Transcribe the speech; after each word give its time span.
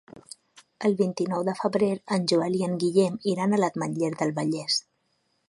El 0.87 0.95
vint-i-nou 1.01 1.43
de 1.49 1.53
febrer 1.59 1.89
en 2.17 2.25
Joel 2.33 2.57
i 2.61 2.63
en 2.69 2.75
Guillem 2.85 3.21
iran 3.35 3.55
a 3.55 3.61
l'Ametlla 3.67 4.13
del 4.19 4.35
Vallès. 4.41 4.83